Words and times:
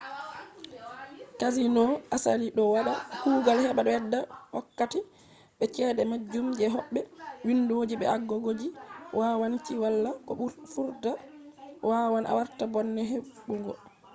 casinos 1.39 1.91
asali 2.15 2.47
do 2.57 2.63
wada 2.73 2.93
kugal 3.21 3.57
heba 3.63 3.81
bedda 3.89 4.19
wokkati 4.55 4.99
be 5.57 5.65
chede 5.75 6.01
majjungo 6.11 6.53
je 6.59 6.65
hobbe. 6.75 7.01
windoji 7.47 7.95
be 7.97 8.05
agogoji 8.15 8.67
yawanci 9.19 9.73
wala 9.83 10.09
bo 10.25 10.31
vurta 10.73 11.11
wawan 11.89 12.25
warta 12.37 12.63
bone 12.73 13.01
hebugo 13.11 13.73